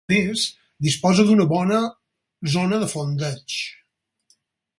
A 0.09 0.11
més, 0.13 0.43
disposa 0.87 1.25
d'una 1.27 1.45
bona 1.51 1.81
zona 2.57 2.81
de 2.85 2.89
fondeig. 2.95 3.61